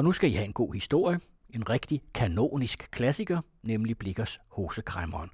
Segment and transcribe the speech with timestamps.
[0.00, 1.20] Og nu skal I have en god historie.
[1.50, 5.30] En rigtig kanonisk klassiker, nemlig Blikkers Hosekræmmeren.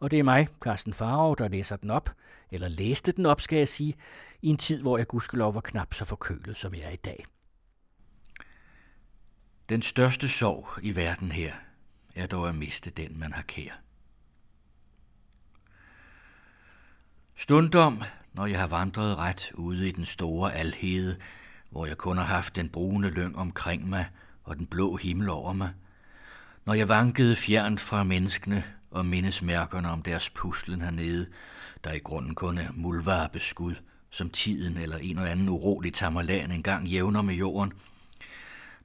[0.00, 2.10] Og det er mig, Carsten Farov, der læser den op,
[2.50, 3.94] eller læste den op, skal jeg sige,
[4.42, 7.24] i en tid, hvor jeg gudskelov var knap så forkølet, som jeg er i dag.
[9.68, 11.52] Den største sorg i verden her
[12.14, 13.80] er dog at miste den, man har kær.
[17.34, 18.02] Stundom,
[18.32, 21.16] når jeg har vandret ret ude i den store alhede,
[21.72, 24.06] hvor jeg kun har haft den brune lyng omkring mig
[24.44, 25.70] og den blå himmel over mig,
[26.64, 31.26] når jeg vankede fjernt fra menneskene og mindesmærkerne om deres puslen hernede,
[31.84, 33.74] der i grunden kun er muldvarebeskud,
[34.10, 37.72] som tiden eller en eller anden urolig tamerlan engang jævner med jorden.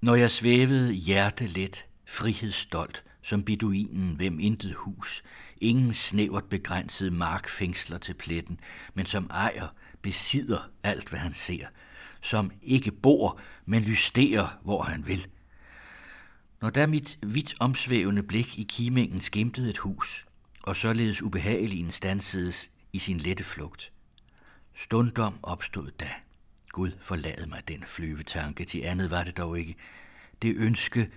[0.01, 5.23] Når jeg svævede hjertelet, frihedsstolt, som beduinen, hvem intet hus,
[5.61, 8.59] ingen snævert begrænset markfængsler til pletten,
[8.93, 9.67] men som ejer,
[10.01, 11.65] besidder alt, hvad han ser,
[12.21, 15.27] som ikke bor, men lysterer, hvor han vil.
[16.61, 20.25] Når da mit vidt omsvævende blik i kimingen skimtede et hus,
[20.63, 23.91] og således ubehageligt stansedes i sin lette flugt.
[24.75, 26.09] Stundom opstod da.
[26.69, 29.75] Gud forlade mig den flyvetanke, til andet var det dog ikke.
[30.41, 31.09] Det ønske,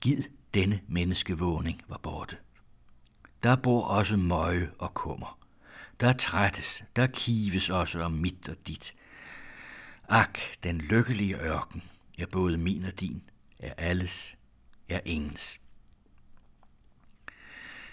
[0.00, 0.16] giv
[0.54, 2.36] denne menneskevågning var borte.
[3.42, 5.38] Der bor også møje og kummer.
[6.00, 8.94] Der trættes, der kives også om mit og dit.
[10.08, 11.82] Ak, den lykkelige ørken
[12.18, 13.22] er både min og din,
[13.58, 14.36] er alles,
[14.88, 15.60] er ingens.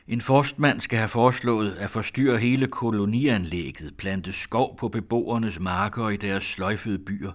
[0.07, 6.17] En forstmand skal have foreslået at forstyrre hele kolonianlægget, plante skov på beboernes marker i
[6.17, 7.31] deres sløjfede byer.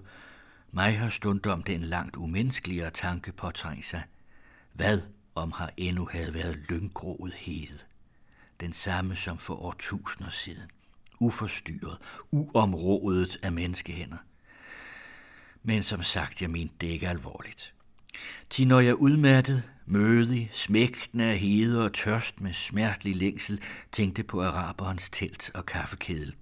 [0.71, 4.03] Mig har stundom den langt umenneskeligere tanke påtrængt sig.
[4.73, 5.01] Hvad
[5.35, 7.79] om har endnu havde været lynggroet hede?
[8.59, 10.71] Den samme som for årtusinder siden.
[11.19, 11.97] Uforstyrret,
[12.31, 14.17] uområdet af menneskehænder.
[15.63, 17.73] Men som sagt, jeg mente det ikke alvorligt.
[18.49, 24.43] Til når jeg udmattet, mødig, smægtende af hede og tørst med smertelig længsel, tænkte på
[24.43, 26.35] araberens telt og kaffekedel.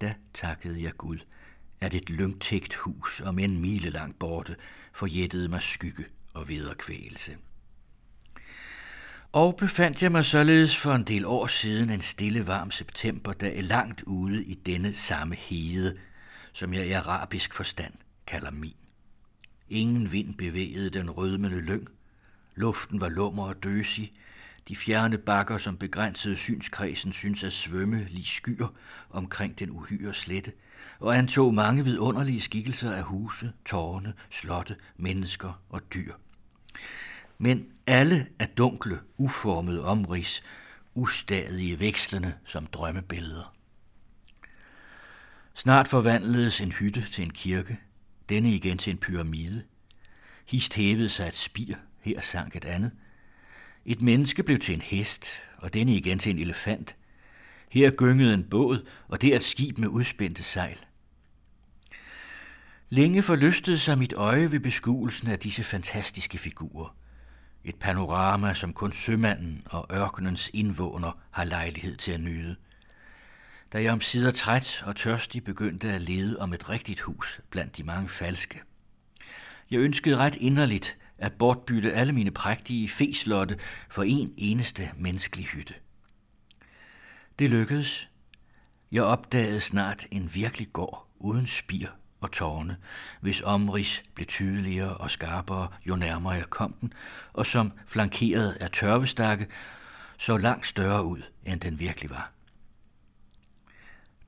[0.00, 1.18] Da takkede jeg Gud,
[1.80, 4.56] at et lyngtægt hus om en mile langt borte
[4.92, 6.04] forjættede mig skygge
[6.34, 7.36] og vederkvægelse.
[9.32, 14.02] Og befandt jeg mig således for en del år siden en stille varm septemberdag langt
[14.02, 15.98] ude i denne samme hede,
[16.52, 17.94] som jeg i arabisk forstand
[18.30, 18.76] kalder min.
[19.68, 21.88] Ingen vind bevægede den rødmende lyng.
[22.54, 24.12] Luften var lummer og døsig.
[24.68, 28.74] De fjerne bakker, som begrænsede synskredsen, synes at svømme lige skyer
[29.10, 30.52] omkring den uhyre slette,
[31.00, 36.14] og antog mange vidunderlige skikkelser af huse, tårne, slotte, mennesker og dyr.
[37.38, 40.42] Men alle er dunkle, uformede omrids,
[40.94, 43.54] ustadige vekslende som drømmebilleder.
[45.54, 47.78] Snart forvandledes en hytte til en kirke,
[48.30, 49.62] denne igen til en pyramide.
[50.46, 52.92] Hist hævede sig et spir, her sank et andet.
[53.84, 56.96] Et menneske blev til en hest, og denne igen til en elefant.
[57.70, 60.78] Her gyngede en båd, og der et skib med udspændte sejl.
[62.88, 66.96] Længe forlystede sig mit øje ved beskuelsen af disse fantastiske figurer.
[67.64, 72.56] Et panorama, som kun sømanden og ørkenens indvåner har lejlighed til at nyde–
[73.72, 77.76] da jeg om sider træt og tørstig begyndte at lede om et rigtigt hus blandt
[77.76, 78.60] de mange falske.
[79.70, 85.74] Jeg ønskede ret inderligt at bortbytte alle mine prægtige feslotte for en eneste menneskelig hytte.
[87.38, 88.08] Det lykkedes.
[88.92, 91.88] Jeg opdagede snart en virkelig gård uden spir
[92.20, 92.76] og tårne,
[93.20, 96.92] hvis omrids blev tydeligere og skarpere, jo nærmere jeg kom den,
[97.32, 99.46] og som flankeret af tørvestakke,
[100.18, 102.32] så langt større ud, end den virkelig var.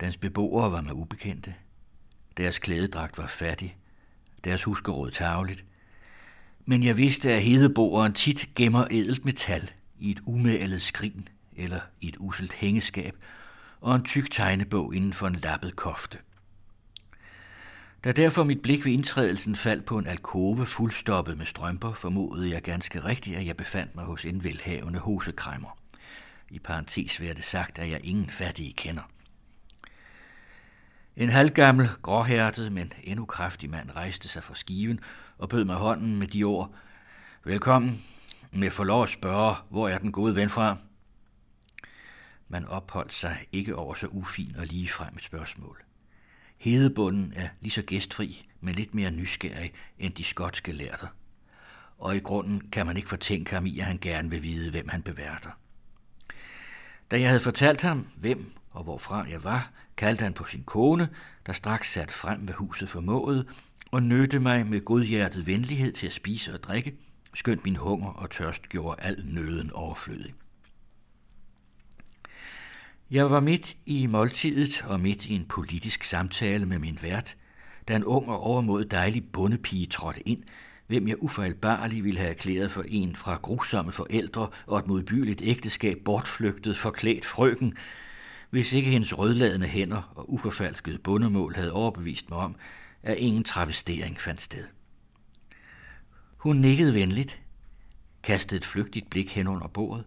[0.02, 1.54] Dens beboere var mig ubekendte.
[2.36, 3.76] Deres klædedragt var fattig.
[4.44, 5.64] Deres huskeråd tavligt.
[6.64, 12.08] Men jeg vidste, at hedeboeren tit gemmer edelt metal i et umalet skrin eller i
[12.08, 13.16] et uselt hængeskab
[13.80, 16.18] og en tyk tegnebog inden for en lappet kofte.
[18.04, 22.62] Da derfor mit blik ved indtrædelsen faldt på en alkove fuldstoppet med strømper, formodede jeg
[22.62, 25.78] ganske rigtigt, at jeg befandt mig hos en velhavende hosekræmmer.
[26.50, 29.02] I parentes vil det sagt, at jeg ingen fattige kender.
[31.16, 35.00] En halvgammel, gråhærtet, men endnu kraftig mand rejste sig fra skiven
[35.38, 36.74] og bød mig hånden med de ord.
[37.44, 38.02] Velkommen.
[38.52, 40.76] Med forlov at spørge, hvor er den gode ven fra?
[42.48, 45.82] Man opholdt sig ikke over så ufin og ligefrem et spørgsmål.
[46.58, 51.08] Hedebunden er lige så gæstfri, men lidt mere nysgerrig end de skotske lærter.
[51.98, 54.88] Og i grunden kan man ikke fortænke ham i, at han gerne vil vide, hvem
[54.88, 55.50] han beværter.
[57.10, 61.08] Da jeg havde fortalt ham, hvem og hvorfra jeg var, kaldte han på sin kone,
[61.46, 63.46] der straks sat frem ved huset formåede,
[63.90, 66.94] og nødte mig med godhjertet venlighed til at spise og drikke,
[67.34, 70.34] skønt min hunger og tørst gjorde al nøden overflødig.
[73.10, 77.36] Jeg var midt i måltidet og midt i en politisk samtale med min vært,
[77.88, 80.42] da en ung og overmod dejlig bondepige trådte ind,
[80.86, 85.98] hvem jeg ufejlbarlig ville have erklæret for en fra grusomme forældre og et modbydeligt ægteskab
[86.04, 87.76] bortflygtet, forklædt frøken,
[88.52, 92.56] hvis ikke hendes rødladende hænder og uforfalskede bundemål havde overbevist mig om,
[93.02, 94.64] at ingen travestering fandt sted.
[96.36, 97.40] Hun nikkede venligt,
[98.22, 100.04] kastede et flygtigt blik hen under bordet,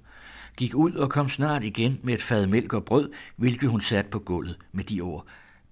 [0.57, 4.09] gik ud og kom snart igen med et fad mælk og brød, hvilket hun satte
[4.09, 5.25] på gulvet med de ord.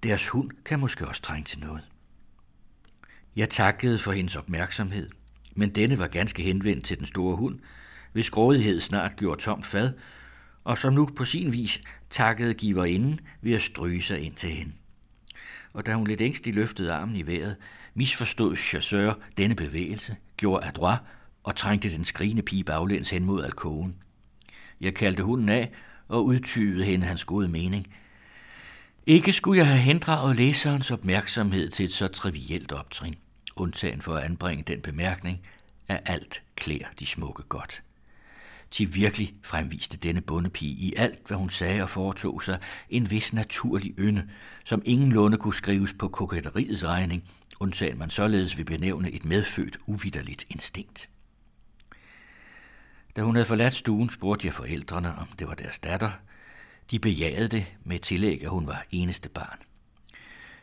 [0.04, 1.82] Deres hund kan måske også trænge til noget.
[3.36, 5.10] Jeg takkede for hendes opmærksomhed,
[5.56, 7.60] men denne var ganske henvendt til den store hund,
[8.14, 9.94] hvis grådighed snart gjorde tomt fad,
[10.64, 14.72] og som nu på sin vis takkede giverinden ved at stryge sig ind til hende.
[15.74, 17.56] Og da hun lidt ængstligt løftede armen i vejret,
[17.94, 21.00] misforstod chasseur denne bevægelse, gjorde adroit
[21.44, 23.96] og trængte den skrigende pige baglæns hen mod alkoven.
[24.82, 25.72] Jeg kaldte hunden af
[26.08, 27.96] og udtyvede hende hans gode mening.
[29.06, 33.16] Ikke skulle jeg have hendraget læserens opmærksomhed til et så trivielt optrin,
[33.56, 35.42] undtagen for at anbringe den bemærkning,
[35.88, 37.83] at alt klæder de smukke godt.
[38.74, 42.60] Til virkelig fremviste denne bondepige i alt, hvad hun sagde og foretog sig,
[42.90, 44.30] en vis naturlig ynde,
[44.66, 47.24] som ingen lunde kunne skrives på koketteriets regning,
[47.60, 51.10] undtagen man således vil benævne et medfødt uvidderligt instinkt.
[53.16, 56.12] Da hun havde forladt stuen, spurgte jeg forældrene, om det var deres datter.
[56.92, 59.60] De bejagede det med tillæg, at hun var eneste barn.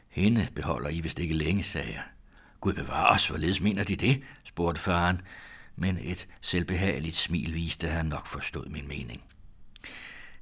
[0.09, 2.03] Hende beholder I vist ikke længe, sagde jeg.
[2.61, 4.23] Gud bevar os, hvorledes mener de det?
[4.45, 5.21] spurgte faren,
[5.81, 9.23] men et selvbehageligt smil viste, at han nok forstod min mening.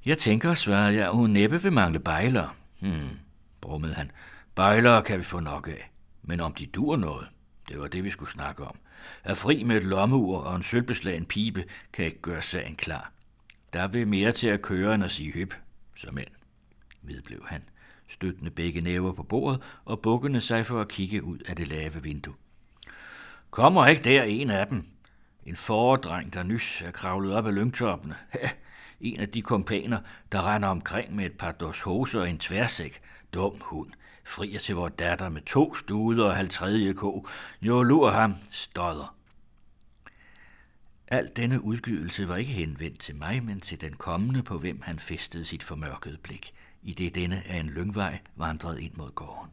[0.05, 2.55] Jeg tænker, svarede jeg, at hun næppe vil mangle bejler.
[2.79, 3.19] Hmm,
[3.61, 4.11] brummede han.
[4.55, 5.91] Bejler kan vi få nok af,
[6.23, 7.27] men om de dur noget,
[7.69, 8.75] det var det, vi skulle snakke om.
[9.23, 13.11] At fri med et lommeur og en sølvbeslagen pibe kan ikke gøre sagen klar.
[13.73, 15.53] Der vil mere til at køre end at sige hyp,
[15.95, 16.27] som end,
[17.01, 17.63] vedblev han,
[18.07, 22.03] støttende begge næver på bordet og bukkende sig for at kigge ud af det lave
[22.03, 22.35] vindue.
[23.51, 24.85] Kommer ikke der en af dem?
[25.43, 28.15] En foredreng, der nys er kravlet op ad lyngtoppene.
[29.01, 29.99] en af de kompaner,
[30.31, 33.01] der render omkring med et par dos hoser og en tværsæk.
[33.33, 33.91] Dum hund
[34.29, 37.27] frier til vores datter med to studer og halv tredje ko.
[37.61, 39.15] Jo, lur ham, stodder.
[41.07, 44.99] Al denne udgydelse var ikke henvendt til mig, men til den kommende, på hvem han
[44.99, 46.53] festede sit formørkede blik,
[46.83, 49.51] i det denne af en lyngvej vandrede ind mod gården.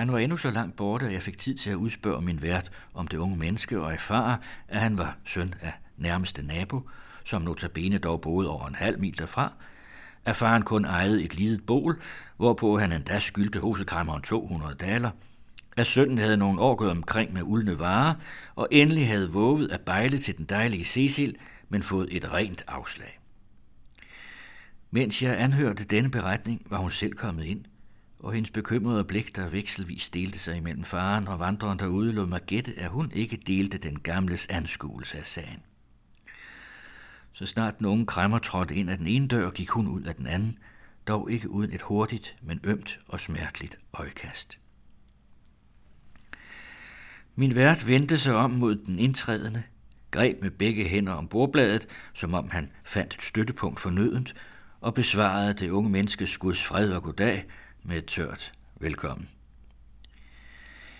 [0.00, 2.70] Han var endnu så langt borte, at jeg fik tid til at udspørge min vært
[2.94, 4.38] om det unge menneske og erfare,
[4.68, 6.88] at han var søn af nærmeste nabo,
[7.24, 9.52] som notabene dog boede over en halv mil derfra,
[10.24, 12.00] at faren kun ejede et lidet bål,
[12.36, 15.10] hvorpå han endda skyldte hosekræmmeren 200 daler,
[15.76, 18.14] at sønnen havde nogle år gået omkring med uldne varer,
[18.54, 21.36] og endelig havde våget at bejle til den dejlige Cecil,
[21.68, 23.20] men fået et rent afslag.
[24.90, 27.64] Mens jeg anhørte denne beretning, var hun selv kommet ind,
[28.20, 32.40] og hendes bekymrede blik, der vekselvis delte sig imellem faren og vandreren derude, lod mig
[32.46, 35.62] gætte, at hun ikke delte den gamles anskuelse af sagen.
[37.32, 40.26] Så snart nogen kræmmer trådte ind af den ene dør, gik hun ud af den
[40.26, 40.58] anden,
[41.08, 44.58] dog ikke uden et hurtigt, men ømt og smerteligt øjekast.
[47.34, 49.62] Min vært vendte sig om mod den indtrædende,
[50.10, 54.34] greb med begge hænder om bordbladet, som om han fandt et støttepunkt for nødent,
[54.80, 57.44] og besvarede det unge menneskes guds fred og goddag
[57.82, 59.28] med et tørt velkommen.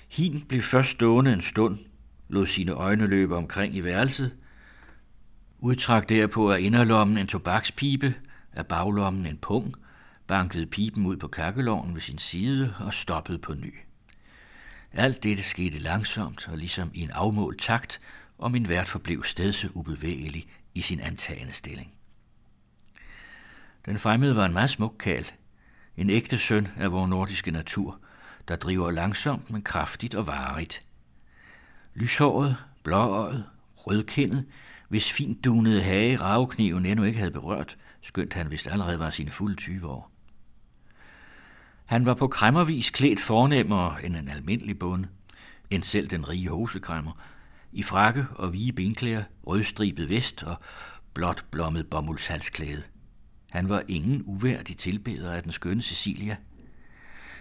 [0.08, 1.78] Hin blev først stående en stund,
[2.28, 4.36] lod sine øjne løbe omkring i værelset,
[5.58, 8.14] udtrak derpå af inderlommen en tobakspibe,
[8.52, 9.74] af baglommen en pung,
[10.26, 13.74] bankede pipen ud på kakkeloven ved sin side og stoppede på ny.
[14.92, 18.00] Alt dette skete langsomt og ligesom i en afmålt takt,
[18.38, 21.92] og min vært forblev stedse ubevægelig i sin antagende stilling.
[23.86, 25.24] Den fremmede var en meget smuk kald,
[26.00, 27.98] en ægte søn af vores nordiske natur,
[28.48, 30.86] der driver langsomt, men kraftigt og varigt.
[31.94, 33.44] Lyshåret, blåøjet,
[33.76, 34.46] rødkindet,
[34.88, 39.30] hvis fint dunede hage ravkniven endnu ikke havde berørt, skønt han vist allerede var sine
[39.30, 40.10] fulde 20 år.
[41.84, 45.08] Han var på kræmmervis klædt fornemmere end en almindelig bonde,
[45.70, 47.12] end selv den rige hosekræmmer,
[47.72, 50.56] i frakke og vige benklæder, rødstribet vest og
[51.14, 52.82] blåt blommet bomuldshalsklæde.
[53.50, 56.36] Han var ingen uværdig tilbeder af den skønne Cecilia.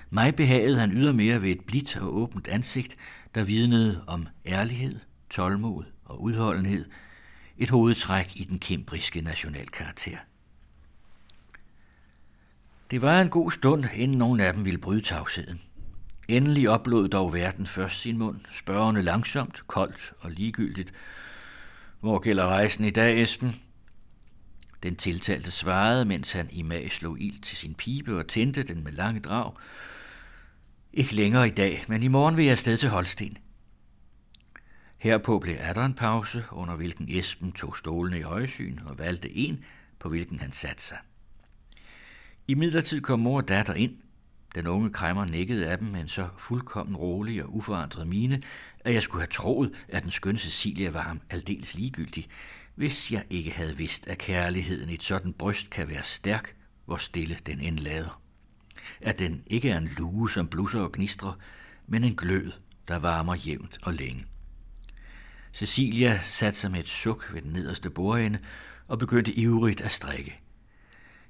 [0.10, 2.96] Mig behagede han ydermere ved et blidt og åbent ansigt,
[3.36, 5.00] der vidnede om ærlighed,
[5.30, 6.86] tålmod og udholdenhed,
[7.58, 10.18] et hovedtræk i den kembriske nationalkarakter.
[12.92, 15.62] Det var en god stund, inden nogen af dem ville bryde tavsheden.
[16.28, 20.94] Endelig oplod dog verden først sin mund, spørgende langsomt, koldt og ligegyldigt.
[22.00, 23.56] Hvor gælder rejsen i dag, Esben?
[24.84, 28.84] Den tiltalte svarede, mens han i mag slog ild til sin pibe og tændte den
[28.84, 29.54] med lange drag.
[30.94, 33.38] Ikke længere i dag, men i morgen vil jeg afsted til Holsten.
[34.98, 39.64] Herpå blev der en pause, under hvilken Esben tog stolene i højsyn og valgte en,
[40.00, 40.98] på hvilken han satte sig.
[42.48, 43.98] I midlertid kom mor og datter ind.
[44.56, 48.42] Den unge kræmmer nikkede af dem med en så fuldkommen rolig og uforandret mine,
[48.80, 52.28] at jeg skulle have troet, at den skønne Cecilia var ham aldeles ligegyldig,
[52.80, 56.56] hvis jeg ikke havde vidst, at kærligheden i et sådan bryst kan være stærk,
[56.86, 58.22] hvor stille den end lader.
[59.02, 61.34] At den ikke er en lue, som blusser og gnistrer,
[61.88, 62.52] men en glød,
[62.88, 64.26] der varmer jævnt og længe.
[65.54, 68.40] Cecilia satte sig med et suk ved den nederste bordende
[68.88, 70.38] og begyndte ivrigt at strikke.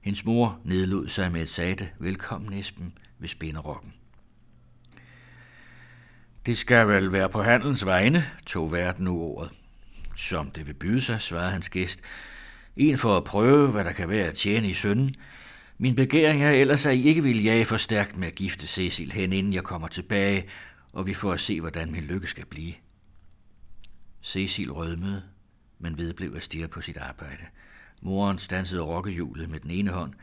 [0.02, 3.94] Hendes mor nedlod sig med et sagte, velkommen Esben, ved spinderokken.
[6.46, 9.59] Det skal vel være på handelens vegne, tog verden nu ordet.
[10.20, 12.02] Som det vil byde sig, svarede hans gæst.
[12.76, 15.16] En for at prøve, hvad der kan være at tjene i sønnen.
[15.78, 19.12] Min begæring er ellers, at I ikke vil jage for stærkt med at gifte Cecil
[19.12, 20.46] hen, inden jeg kommer tilbage,
[20.94, 22.74] og vi får at se, hvordan min lykke skal blive.
[24.24, 25.24] Cecil rødmede,
[25.80, 27.44] men vedblev at stirre på sit arbejde.
[28.02, 30.14] Moren stansede rokkehjulet med den ene hånd,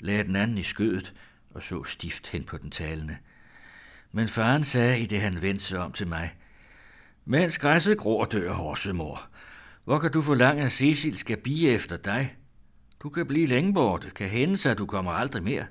[0.00, 1.12] lagde den anden i skødet
[1.50, 3.16] og så stift hen på den talende.
[4.12, 6.34] Men faren sagde, i det han vendte sig om til mig,
[7.24, 9.28] mens græsset gror dør horsemor.
[9.84, 12.36] Hvor kan du forlange, at Cecil skal bige efter dig?
[13.00, 15.66] Du kan blive længe borte, kan hende sig, at du kommer aldrig mere.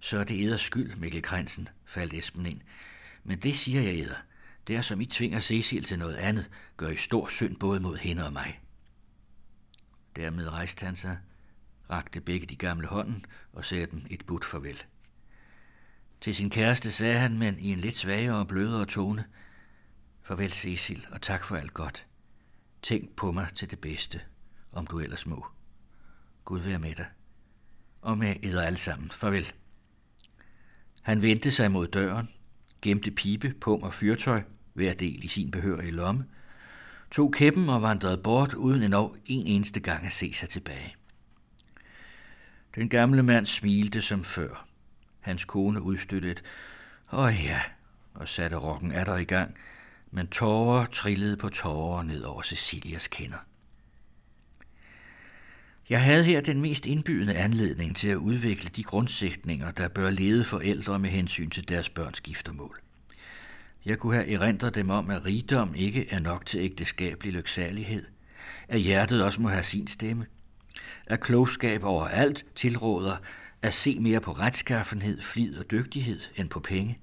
[0.00, 2.60] Så er det eders skyld, Mikkel Krensen, faldt Esben ind.
[3.24, 4.14] Men det siger jeg eder.
[4.66, 7.96] Det er, som I tvinger Cecil til noget andet, gør I stor synd både mod
[7.96, 8.60] hende og mig.
[10.16, 11.18] Dermed rejste han sig,
[11.90, 14.82] rakte begge de gamle hånden og sagde dem et budt farvel.
[16.20, 19.24] Til sin kæreste sagde han, men i en lidt svagere og blødere tone,
[20.30, 22.06] Farvel Cecil, og tak for alt godt.
[22.82, 24.20] Tænk på mig til det bedste,
[24.72, 25.46] om du ellers må.
[26.44, 27.06] Gud være med dig.
[28.02, 29.10] Og med eder alle sammen.
[29.10, 29.52] Farvel.
[31.02, 32.28] Han vendte sig mod døren,
[32.82, 36.26] gemte pibe, pung og fyrtøj, hver del i sin behørige lomme,
[37.10, 40.96] tog kæppen og vandrede bort uden endnu en eneste gang at se sig tilbage.
[42.74, 44.66] Den gamle mand smilte som før.
[45.20, 46.42] Hans kone udstødte et,
[47.12, 47.60] åh ja,
[48.14, 49.56] og satte rokken af der i gang,
[50.10, 53.38] men tårer trillede på tårer ned over Cecilias kinder.
[55.90, 60.44] Jeg havde her den mest indbydende anledning til at udvikle de grundsætninger, der bør lede
[60.44, 62.80] forældre med hensyn til deres børns giftermål.
[63.84, 68.06] Jeg kunne have erindret dem om, at rigdom ikke er nok til ægteskabelig lyksalighed,
[68.68, 70.26] at hjertet også må have sin stemme,
[71.06, 73.16] at klogskab overalt tilråder
[73.62, 76.98] at se mere på retskaffenhed, flid og dygtighed end på penge.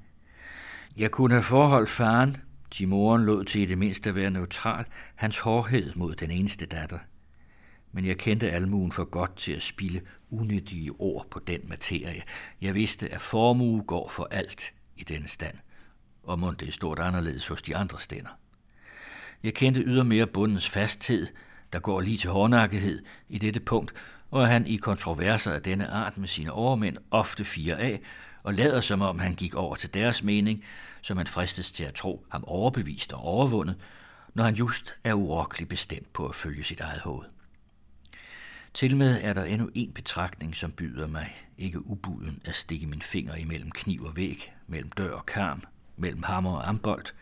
[0.97, 2.37] Jeg kunne have forholdt faren,
[2.71, 7.00] Timoren lod til i det mindste at være neutral, hans hårdhed mod den eneste datter.
[7.91, 12.24] Men jeg kendte almuen for godt til at spille unødige ord på den materie.
[12.62, 15.55] Jeg vidste, at formue går for alt i denne stand
[16.27, 18.29] og må det er stort anderledes hos de andre stænder.
[19.43, 21.27] Jeg kendte ydermere bundens fasthed,
[21.74, 23.93] der går lige til hårdnakkethed i dette punkt,
[24.31, 28.01] og at han i kontroverser af denne art med sine overmænd ofte fire af,
[28.47, 30.63] og lader som om han gik over til deres mening,
[31.01, 33.75] så man fristes til at tro ham overbevist og overvundet,
[34.33, 37.25] når han just er urokkeligt bestemt på at følge sit eget hoved.
[38.73, 43.35] Tilmed er der endnu en betragtning, som byder mig ikke ubuden at stikke min finger
[43.35, 45.63] imellem kniv og væg, mellem dør og karm,
[45.97, 47.15] mellem hammer og ambolt.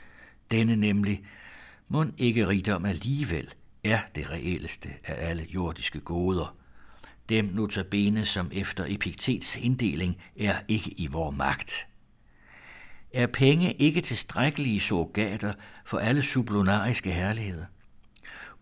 [0.51, 1.23] Denne nemlig,
[1.87, 3.53] mund ikke rigdom alligevel
[3.83, 6.55] er det reelleste af alle jordiske goder.
[7.29, 11.87] Dem notabene, som efter Epiktets inddeling er ikke i vor magt.
[13.13, 15.53] Er penge ikke tilstrækkelige surrogater
[15.85, 17.65] for alle sublunariske herligheder?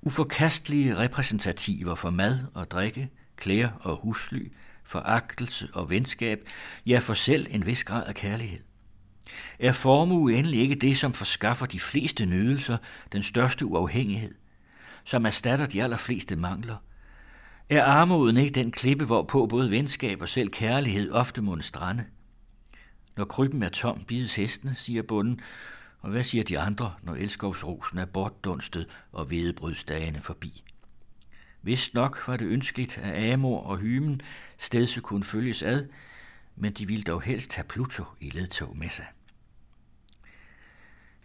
[0.02, 4.52] Uforkastelige repræsentativer for mad og drikke, klæder og husly,
[4.84, 6.48] foragtelse og venskab,
[6.86, 8.60] ja for selv en vis grad af kærlighed.
[9.60, 12.78] Er formue endelig ikke det, som forskaffer de fleste nydelser,
[13.12, 14.36] den største uafhængighed,
[15.04, 16.78] som erstatter de allerfleste mangler?
[17.70, 22.06] Er armoden ikke den klippe, hvorpå både venskab og selv kærlighed ofte må strande?
[23.18, 25.42] Når krybben er tom, bides hestene, siger bunden,
[26.00, 30.64] og hvad siger de andre, når elskovsrosen er bortdunstet og vedebrydsdagene forbi?
[31.62, 34.22] Vist nok var det ønskeligt, at Amor og Hymen
[34.58, 35.88] stedse kunne følges ad,
[36.56, 39.06] men de ville dog helst have Pluto i ledtog med sig.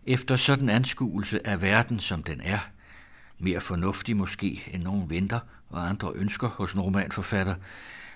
[0.07, 2.59] Efter sådan anskuelse af verden, som den er,
[3.39, 5.41] mere fornuftig måske end nogen venter
[5.71, 7.55] og andre ønsker hos en romanforfatter,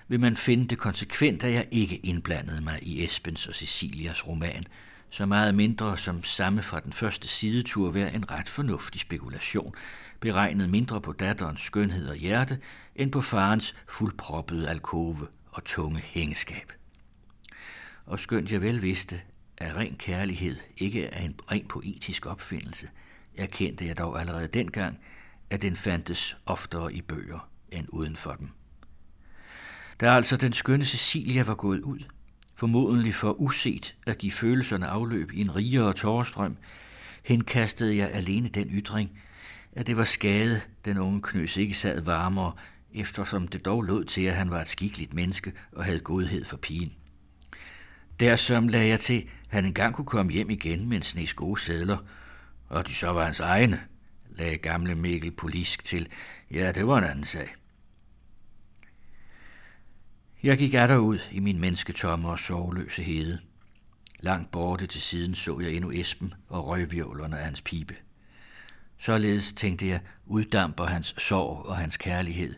[0.07, 4.67] vil man finde det konsekvent, at jeg ikke indblandede mig i Espens og Cecilias roman,
[5.09, 9.75] så meget mindre som samme fra den første sidetur være en ret fornuftig spekulation,
[10.19, 12.59] beregnet mindre på datterens skønhed og hjerte,
[12.95, 16.73] end på farens fuldproppede alkove og tunge hængeskab.
[18.05, 19.21] Og skønt jeg vel vidste,
[19.57, 22.89] at ren kærlighed ikke er en ren poetisk opfindelse,
[23.37, 24.99] erkendte jeg dog allerede dengang,
[25.49, 28.49] at den fandtes oftere i bøger end uden for dem.
[29.99, 31.99] Da altså den skønne Cecilia var gået ud,
[32.55, 36.57] formodentlig for uset at give følelserne afløb i en rigere tårstrøm,
[37.23, 39.11] henkastede jeg alene den ytring,
[39.71, 42.53] at det var skade, den unge knøs ikke sad varmere,
[42.93, 46.57] eftersom det dog lod til, at han var et skikkeligt menneske og havde godhed for
[46.57, 46.93] pigen.
[48.19, 49.17] Dersom lagde jeg til,
[49.49, 51.97] at han engang kunne komme hjem igen med en snes gode sædler,
[52.69, 53.81] og de så var hans egne,
[54.29, 56.09] lagde gamle Mikkel Polisk til.
[56.51, 57.55] Ja, det var en anden sag.
[60.43, 63.39] Jeg gik der ud i min mennesketomme og sovløse hede.
[64.19, 67.95] Langt borte til siden så jeg endnu Esben og røgvirvlerne af hans pibe.
[68.97, 72.55] Således tænkte jeg, uddamper hans sorg og hans kærlighed.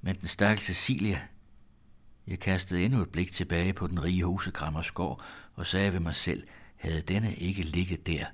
[0.00, 1.20] Men den stakkels Cecilia,
[2.26, 5.24] jeg kastede endnu et blik tilbage på den rige husekrammers gård
[5.54, 8.26] og sagde ved mig selv, havde denne ikke ligget der,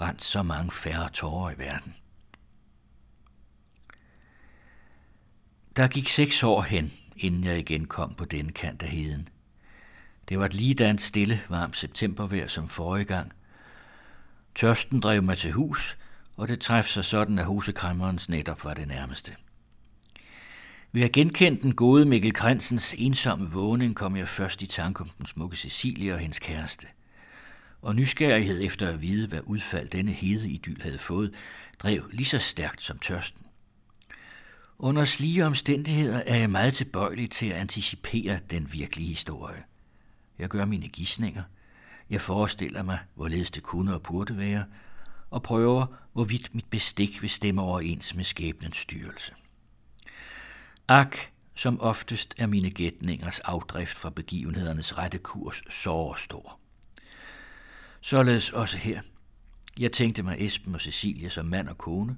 [0.00, 1.94] rent så mange færre tårer i verden.
[5.76, 9.28] Der gik seks år hen, inden jeg igen kom på denne kant af heden.
[10.28, 13.32] Det var et lige stille, varmt septembervejr som forrige gang.
[14.54, 15.96] Tørsten drev mig til hus,
[16.36, 19.36] og det træffede sig sådan, at husekræmmerens netop var det nærmeste.
[20.92, 25.08] Ved at genkende den gode Mikkel Krensens ensomme vågning, kom jeg først i tanke om
[25.18, 26.86] den smukke Cecilie og hendes kæreste.
[27.84, 31.34] Og nysgerrighed efter at vide, hvad udfald denne hede idyl havde fået,
[31.78, 33.42] drev lige så stærkt som tørsten.
[34.78, 39.62] Under slige omstændigheder er jeg meget tilbøjelig til at anticipere den virkelige historie.
[40.38, 41.42] Jeg gør mine gissninger.
[42.10, 44.64] Jeg forestiller mig, hvorledes det kunne og burde være,
[45.30, 49.32] og prøver, hvorvidt mit bestik vil stemme overens med skæbnens styrelse.
[50.88, 51.16] Ak,
[51.54, 56.63] som oftest er mine gætningers afdrift fra begivenhedernes rette kurs så stor.
[58.04, 59.00] Således også her.
[59.78, 62.16] Jeg tænkte mig Esben og Cecilie som mand og kone,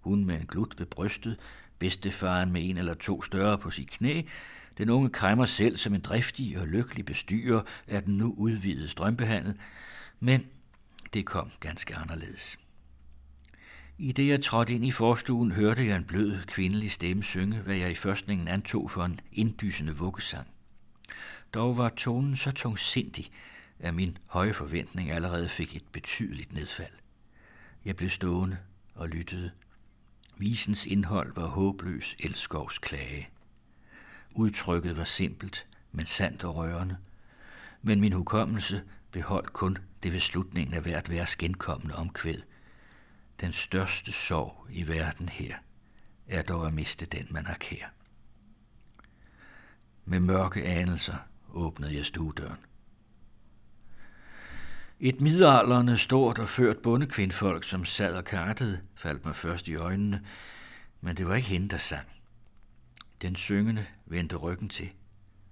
[0.00, 1.36] hun med en glut ved brystet,
[1.78, 4.22] bedstefaren med en eller to større på sit knæ,
[4.78, 9.54] den unge kræmmer selv som en driftig og lykkelig bestyrer af den nu udvidede strømbehandel,
[10.20, 10.46] men
[11.14, 12.58] det kom ganske anderledes.
[13.98, 17.76] I det jeg trådte ind i forstuen, hørte jeg en blød kvindelig stemme synge, hvad
[17.76, 20.46] jeg i førstningen antog for en inddysende vuggesang.
[21.54, 23.30] Dog var tonen så tungsindig,
[23.82, 26.92] at min høje forventning allerede fik et betydeligt nedfald.
[27.84, 28.58] Jeg blev stående
[28.94, 29.50] og lyttede.
[30.36, 33.28] Visens indhold var håbløs elskovs klage.
[34.34, 36.96] Udtrykket var simpelt, men sandt og rørende.
[37.82, 42.42] Men min hukommelse beholdt kun det ved slutningen af hvert vers genkommende omkvæd.
[43.40, 45.56] Den største sorg i verden her
[46.28, 47.86] er dog at miste den, man har kær.
[50.04, 51.16] Med mørke anelser
[51.52, 52.58] åbnede jeg stuedøren.
[55.04, 60.26] Et midalderne stort og ført bondekvindfolk, som sad og kartede, faldt mig først i øjnene,
[61.00, 62.08] men det var ikke hende, der sang.
[63.22, 64.90] Den syngende vendte ryggen til.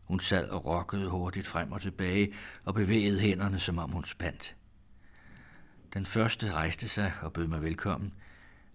[0.05, 2.33] Hun sad og rokkede hurtigt frem og tilbage
[2.65, 4.57] og bevægede hænderne, som om hun spandt.
[5.95, 8.13] Den første rejste sig og bød mig velkommen,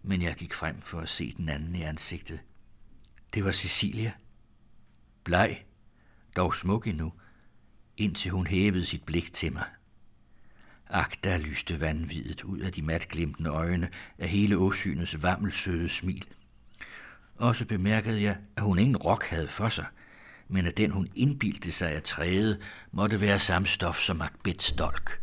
[0.03, 2.39] men jeg gik frem for at se den anden i ansigtet.
[3.33, 4.11] Det var Cecilia.
[5.23, 5.65] Bleg,
[6.35, 7.13] dog smuk endnu,
[7.97, 9.65] indtil hun hævede sit blik til mig.
[10.89, 16.25] Ak, der lyste vanvidet ud af de matglimtende øjne af hele åsynets vammelsøde smil.
[17.35, 19.85] Også bemærkede jeg, at hun ingen rok havde for sig,
[20.47, 22.59] men at den hun indbildte sig at træde,
[22.91, 25.21] måtte være samme stof som Macbeths dolk.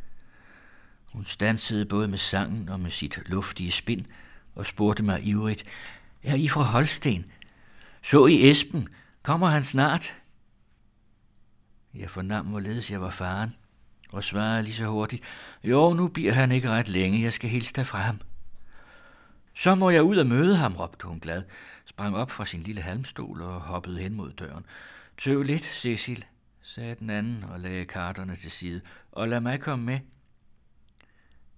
[1.05, 4.05] Hun stansede både med sangen og med sit luftige spind
[4.55, 5.65] og spurgte mig ivrigt,
[6.23, 7.33] er I fra Holsten?
[8.03, 8.89] Så I Esben?
[9.23, 10.17] Kommer han snart?
[11.95, 13.55] Jeg fornam, hvorledes jeg var faren
[14.13, 15.25] og svarede lige så hurtigt,
[15.65, 18.21] jo, nu bliver han ikke ret længe, jeg skal hilse fra ham.
[19.55, 21.43] Så må jeg ud og møde ham, råbte hun glad,
[21.85, 24.67] sprang op fra sin lille halmstol og hoppede hen mod døren.
[25.19, 26.25] Tøv lidt, Cecil,
[26.63, 28.81] sagde den anden og lagde karterne til side,
[29.13, 30.01] og lad mig komme med.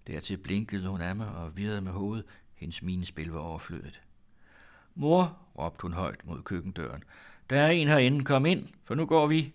[0.07, 2.25] Dertil blinkede hun af mig og virrede med hovedet.
[2.55, 4.01] Hendes minespil var overflødet.
[4.95, 7.05] Mor, råbte hun højt mod køkkendøren.
[7.51, 9.53] Der er en herinde, kom ind, for nu går vi.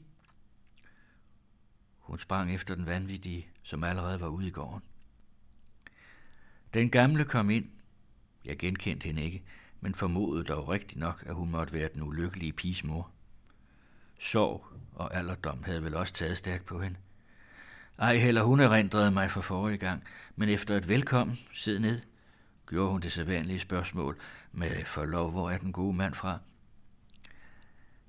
[2.10, 4.82] Hun sprang efter den vanvittige, som allerede var ude i gården.
[6.74, 7.69] Den gamle kom ind.
[8.45, 9.43] Jeg genkendte hende ikke,
[9.82, 13.12] men formodede dog rigtigt nok, at hun måtte være den ulykkelige piges mor.
[14.19, 16.98] Sorg og alderdom havde vel også taget stærkt på hende.
[17.98, 20.04] Ej heller hun erindrede mig for forrige gang,
[20.36, 22.02] men efter et velkommen, sid ned,
[22.67, 24.19] gjorde hun det sædvanlige spørgsmål
[24.52, 26.39] med forlov, hvor er den gode mand fra.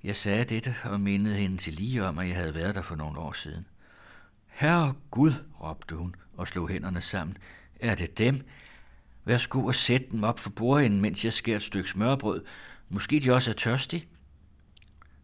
[0.03, 2.95] Jeg sagde dette og mindede hende til lige om, at jeg havde været der for
[2.95, 3.65] nogle år siden.
[4.51, 7.37] Herre Gud, råbte hun og slog hænderne sammen.
[7.79, 8.41] Er det dem?
[9.25, 12.45] Værsgo og sæt dem op for bordenden, mens jeg skærer et stykke smørbrød.
[12.89, 14.07] Måske de også er tørstige?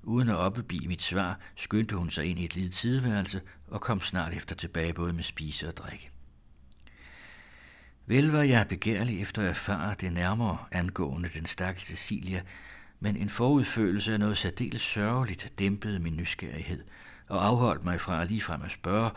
[0.03, 4.01] Uden at opbebi mit svar, skyndte hun sig ind i et lille tideværelse og kom
[4.01, 6.09] snart efter tilbage både med spise og drikke.
[8.05, 12.41] Vel var jeg begærlig efter at erfare det nærmere angående den stakkels Cecilia,
[12.99, 16.83] men en forudfølelse af noget særdeles sørgeligt dæmpede min nysgerrighed
[17.27, 19.11] og afholdt mig fra ligefrem at spørge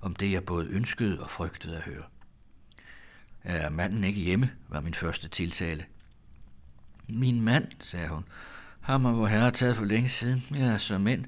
[0.00, 2.02] om det, jeg både ønskede og frygtede at høre.
[3.44, 5.84] Er manden ikke hjemme, var min første tiltale.
[7.08, 8.24] Min mand, sagde hun,
[8.80, 10.44] ham har vor herre taget for længe siden.
[10.50, 11.24] Jeg er så mænd.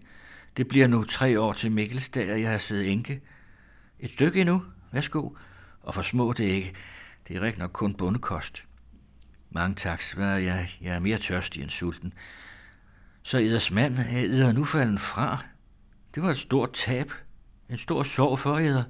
[0.57, 3.21] Det bliver nu tre år til Mikkelsdag, og jeg har siddet enke.
[4.01, 4.63] Et stykke endnu.
[4.93, 5.31] Værsgo.
[5.83, 6.75] Og for små det ikke.
[7.29, 8.65] Det er rigtig nok kun bundekost.
[9.51, 10.69] Mange tak, svarede jeg.
[10.81, 12.13] Jeg er mere tørstig end sulten.
[13.23, 15.45] Så eders mand er eder nu falden fra.
[16.15, 17.13] Det var et stort tab.
[17.69, 18.85] En stor sorg for jer.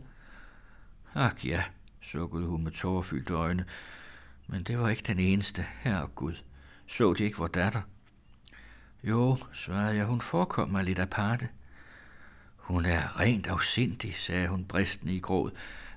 [1.14, 1.62] Ak ja,
[2.00, 3.64] sukkede hun med tårerfyldte øjne.
[4.46, 6.34] Men det var ikke den eneste, herre Gud.
[6.86, 7.80] Så de ikke vor datter?
[9.02, 11.48] Jo, svarede jeg, hun forekom mig lidt aparte.
[12.56, 15.50] Hun er rent afsindig, sagde hun bristende i gråd.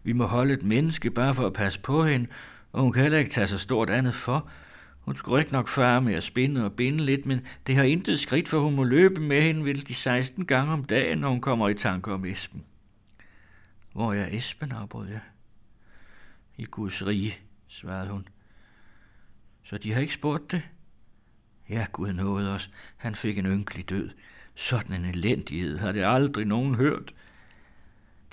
[0.04, 2.28] Vi må holde et menneske bare for at passe på hende,
[2.72, 4.50] og hun kan heller ikke tage så stort andet for.
[5.02, 8.20] Hun skulle ikke nok fare med at spinde og binde lidt, men det har intet
[8.20, 11.42] skridt, for hun må løbe med hende vel de 16 gange om dagen, når hun
[11.42, 12.64] kommer i tanke om Esben.
[13.94, 15.20] Hvor er Esben, afbrød jeg.
[16.58, 17.36] I Guds rige,
[17.68, 18.28] svarede hun.
[19.64, 20.62] Så de har ikke spurgt det?
[21.70, 22.72] Ja, Gud nåede os.
[22.98, 24.10] Han fik en ynkelig død.
[24.56, 27.14] Sådan en elendighed har det aldrig nogen hørt.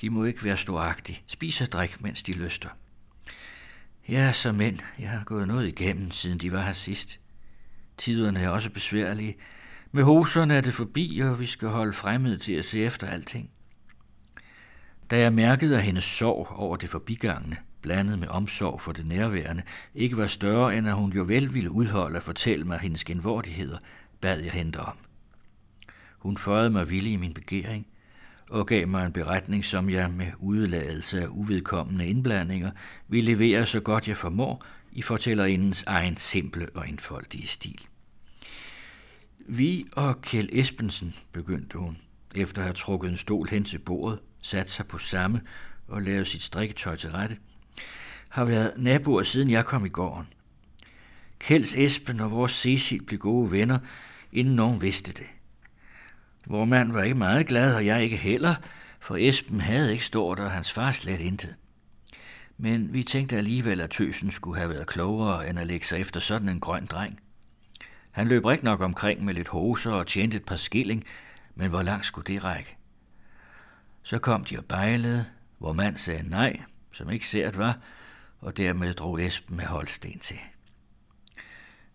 [0.00, 1.22] De må ikke være storagtige.
[1.26, 2.68] Spis og drik, mens de lyster.
[4.09, 7.21] Ja, så mænd, jeg har gået noget igennem, siden de var her sidst.
[7.97, 9.37] Tiderne er også besværlige.
[9.92, 13.51] Med hoserne er det forbi, og vi skal holde fremmed til at se efter alting.
[15.11, 19.62] Da jeg mærkede, at hendes sorg over det forbigangene, blandet med omsorg for det nærværende,
[19.94, 23.79] ikke var større, end at hun jo vel ville udholde at fortælle mig hendes genvordigheder,
[24.21, 24.97] bad jeg hende om.
[26.18, 27.87] Hun føjede mig villig i min begæring,
[28.50, 32.70] og gav mig en beretning, som jeg med udladelse af uvedkommende indblandinger
[33.08, 37.80] vil levere så godt jeg formår i fortællerindens egen simple og indfoldige stil.
[39.46, 41.98] Vi og Kjell Espensen, begyndte hun,
[42.34, 45.40] efter at have trukket en stol hen til bordet, sat sig på samme
[45.88, 47.37] og lavet sit strikketøj til rette,
[48.28, 50.26] har været naboer siden jeg kom i gården.
[51.38, 53.78] Kjelds Esben og vores Cecil blev gode venner,
[54.32, 55.26] inden nogen vidste det.
[56.50, 58.54] Vor mand var ikke meget glad, og jeg ikke heller,
[59.00, 61.54] for Esben havde ikke stort, og hans far slet intet.
[62.58, 66.20] Men vi tænkte alligevel, at tøsen skulle have været klogere, end at lægge sig efter
[66.20, 67.20] sådan en grøn dreng.
[68.11, 71.04] Han løb rigtig nok omkring med lidt hoser og tjente et par skilling,
[71.54, 72.76] men hvor langt skulle det række?
[74.02, 75.26] Så kom de og bejlede,
[75.58, 76.61] hvor mand sagde nej,
[76.92, 77.78] som ikke sært var,
[78.40, 80.38] og dermed drog Esben med Holsten til.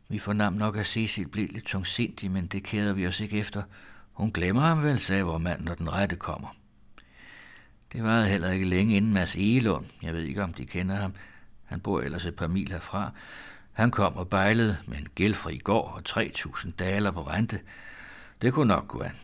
[0.09, 3.63] Vi fornam nok, at Cecil blev lidt tungsindig, men det kærede vi os ikke efter.
[4.13, 6.55] Hun glemmer ham vel, sagde vor mand, når den rette kommer.
[7.91, 11.13] Det var heller ikke længe inden Mads Egelund, jeg ved ikke om de kender ham,
[11.63, 13.11] han bor ellers et par mil herfra,
[13.73, 17.59] han kom og bejlede med en gældfri gård og 3.000 daler på rente.
[18.41, 19.15] Det kunne nok gå an.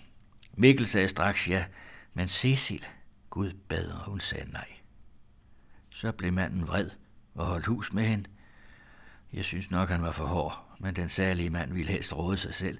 [0.53, 1.65] Mikkel sagde straks ja,
[2.13, 2.85] men Cecil,
[3.29, 4.67] Gud bad, og hun sagde nej.
[5.89, 6.89] Så blev manden vred
[7.35, 8.29] og holdt hus med hende.
[9.33, 12.53] Jeg synes nok, han var for hård, men den særlige mand ville helst råde sig
[12.53, 12.77] selv,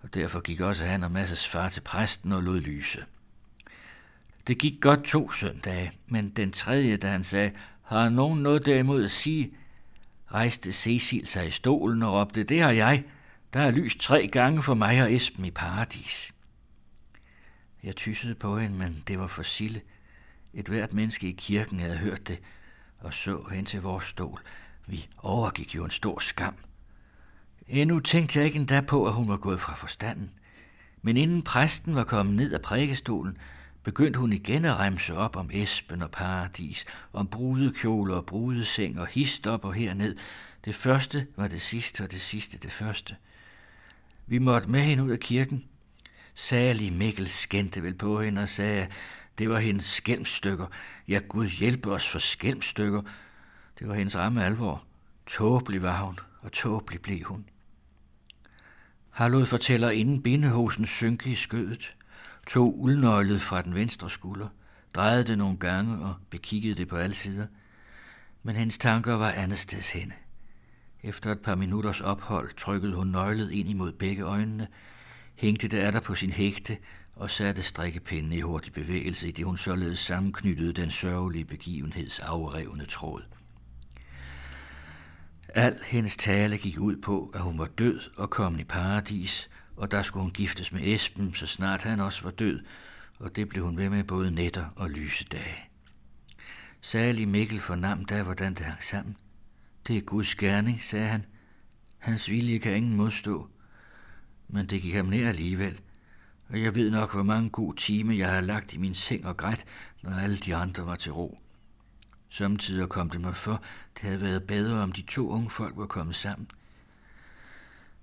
[0.00, 3.04] og derfor gik også han og Masses far til præsten og lod lyse.
[4.46, 9.04] Det gik godt to søndage, men den tredje, da han sagde, har nogen noget derimod
[9.04, 9.54] at sige,
[10.32, 13.04] rejste Cecil sig i stolen og råbte, det har jeg.
[13.52, 16.34] Der er lys tre gange for mig og Esben i paradis.
[17.82, 19.80] Jeg tyssede på hende, men det var for Sille.
[20.54, 22.38] Et hvert menneske i kirken havde hørt det,
[22.98, 24.40] og så hen til vores stol.
[24.86, 26.54] Vi overgik jo en stor skam.
[27.68, 30.30] Endnu tænkte jeg ikke endda på, at hun var gået fra forstanden.
[31.02, 33.36] Men inden præsten var kommet ned af prædikestolen,
[33.82, 39.06] begyndte hun igen at remse op om Esben og paradis, om brudekjoler og brudeseng og
[39.06, 40.16] hist op og herned.
[40.64, 43.16] Det første var det sidste, og det sidste det første.
[44.26, 45.64] Vi måtte med hende ud af kirken.
[46.34, 48.88] Særlig Mikkel skændte vel på hende og sagde,
[49.38, 50.66] det var hendes skælmstykker.
[51.08, 53.02] Ja, Gud hjælpe os for skælmstykker.
[53.78, 54.84] Det var hendes ramme alvor.
[55.26, 57.44] Tåbelig var hun, og tåbelig blev hun.
[59.18, 61.94] Harlod fortæller inden bindehosen synke i skødet,
[62.46, 64.48] tog uldnøglet fra den venstre skulder,
[64.94, 67.46] drejede det nogle gange og bekiggede det på alle sider.
[68.42, 70.14] Men hendes tanker var andetsteds henne.
[71.02, 74.68] Efter et par minutters ophold trykkede hun nøglet ind imod begge øjnene,
[75.36, 76.76] hængte det af der på sin hægte
[77.16, 82.84] og satte strikkepinden i hurtig bevægelse, i det hun således sammenknyttede den sørgelige begivenheds afrevne
[82.84, 83.22] tråd.
[85.54, 89.90] Al hendes tale gik ud på, at hun var død og kommet i paradis, og
[89.90, 92.60] der skulle hun giftes med Esben, så snart han også var død,
[93.18, 95.68] og det blev hun ved med både nætter og lyse dage.
[96.80, 99.16] Særlig Mikkel fornam da, hvordan det hang sammen.
[99.86, 101.24] Det er Guds gerning, sagde han.
[101.98, 103.48] Hans vilje kan ingen modstå.
[104.48, 105.80] Men det gik ham ned alligevel,
[106.48, 109.36] og jeg ved nok, hvor mange gode timer jeg har lagt i min seng og
[109.36, 109.64] grædt,
[110.02, 111.38] når alle de andre var til ro.
[112.28, 113.62] Samtidig kom det mig for,
[113.94, 116.48] det havde været bedre, om de to unge folk var kommet sammen.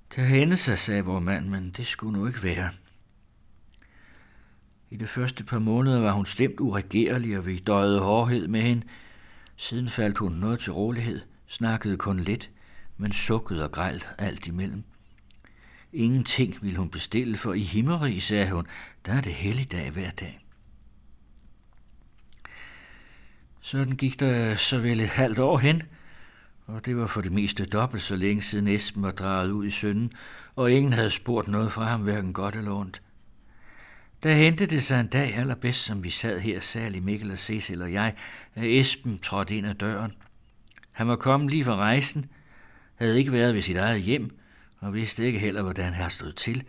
[0.09, 2.69] Kan hende sig, sagde vor mand, men det skulle nu ikke være.
[4.89, 8.87] I det første par måneder var hun slemt uregerlig, og vi døjede hårdhed med hende.
[9.57, 12.49] Siden faldt hun noget til rolighed, snakkede kun lidt,
[12.97, 14.83] men sukkede og grælt alt imellem.
[15.93, 18.67] Ingenting ville hun bestille, for i himmeri, sagde hun,
[19.05, 20.44] der er det helligdag hver dag.
[23.65, 25.83] Sådan gik der så vel et halvt år hen,
[26.65, 29.71] og det var for det meste dobbelt så længe siden Esben var draget ud i
[29.71, 30.13] sønden,
[30.55, 33.01] og ingen havde spurgt noget fra ham, hverken godt eller ondt.
[34.23, 37.81] Der hentede det sig en dag allerbedst, som vi sad her, særlig Mikkel og Cecil
[37.81, 38.15] og jeg,
[38.55, 40.13] at Esben trådte ind ad døren.
[40.91, 42.25] Han var kommet lige fra rejsen,
[42.95, 44.37] havde ikke været ved sit eget hjem,
[44.79, 46.63] og vidste ikke heller, hvordan han stod til.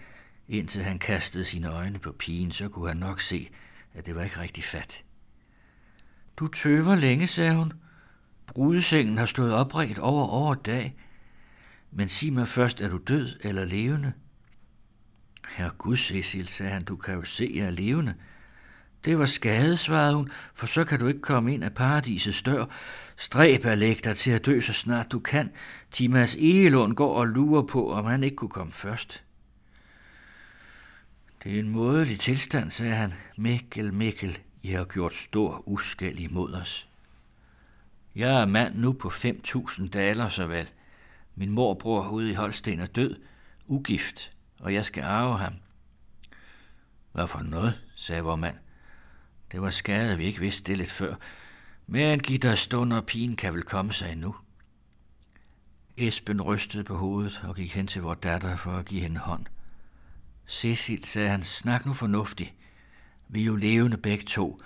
[0.48, 3.48] Indtil han kastede sine øjne på pigen, så kunne han nok se,
[3.94, 5.02] at det var ikke rigtig fat.
[6.36, 7.72] Du tøver længe, sagde hun.
[8.46, 10.96] Brudesengen har stået opredt over over dag.
[11.90, 14.12] Men sig mig først, er du død eller levende?
[15.48, 18.14] Herre Gud, Cecil, sagde han, du kan jo se, jeg er levende.
[19.04, 22.64] Det var skade, svarede hun, for så kan du ikke komme ind af paradisets dør.
[23.16, 25.50] Stræb at lægge dig til at dø så snart du kan.
[25.90, 29.24] Timas Egelund går og lurer på, om han ikke kunne komme først.
[31.44, 33.14] Det er en mådelig tilstand, sagde han.
[33.36, 36.88] Mikkel, Mikkel, i har gjort stor uskæld imod os.
[38.14, 40.68] Jeg er mand nu på 5.000 daler, så vel.
[41.34, 43.20] Min morbror ude i Holsten er død,
[43.66, 45.54] ugift, og jeg skal arve ham.
[47.12, 48.56] Hvad for noget, sagde vor mand.
[49.52, 51.14] Det var skade, vi ikke vidste det lidt før.
[51.86, 54.36] Men giv dig stund, og pigen kan vel komme sig nu.
[55.96, 59.46] Esben rystede på hovedet og gik hen til vor datter for at give hende hånd.
[60.48, 62.54] Cecil, sagde han, snak nu fornuftigt.
[63.28, 64.60] Vi er jo levende begge to,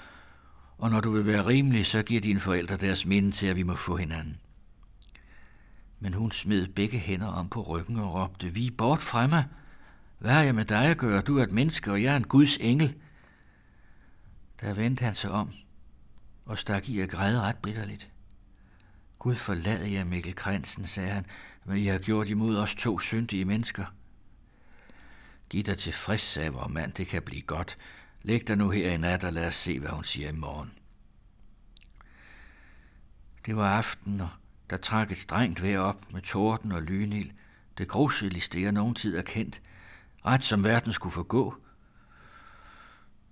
[0.78, 3.62] og når du vil være rimelig, så giver dine forældre deres minde til, at vi
[3.62, 4.40] må få hinanden.
[6.00, 9.44] Men hun smed begge hænder om på ryggen og råbte, vi er bort fra mig.
[10.18, 11.22] Hvad har jeg med dig at gøre?
[11.22, 12.94] Du er et menneske, og jeg er en Guds engel.
[14.60, 15.52] Der vendte han sig om
[16.46, 18.10] og stak i at græde ret bitterligt.
[19.18, 21.26] Gud forlad jer, Mikkel Kransen, sagde han,
[21.64, 23.84] hvad I har gjort imod os to syndige mennesker.
[25.50, 27.78] Giv dig tilfreds, sagde vor mand, det kan blive godt.
[28.22, 30.72] Læg dig nu her i nat, og lad os se, hvad hun siger i morgen.
[33.46, 34.28] Det var aften, og
[34.70, 37.32] der trak et strengt vejr op med torden og lynil.
[37.78, 39.60] Det gruseligste, jeg nogen tid er kendt.
[40.26, 41.54] Ret som verden skulle forgå.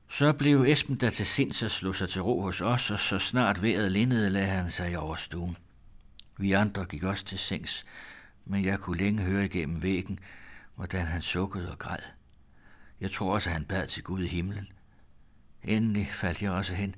[0.09, 3.19] Så blev Esben der til sinds at slå sig til ro hos os, og så
[3.19, 5.57] snart vejret lindede, lagde han sig over stuen.
[6.39, 7.87] Vi andre gik også til sengs,
[8.45, 10.19] men jeg kunne længe høre igennem væggen,
[10.75, 11.99] hvordan han sukkede og græd.
[13.01, 14.69] Jeg tror også, at han bad til Gud i himlen.
[15.69, 16.95] Endelig faldt jeg også hen.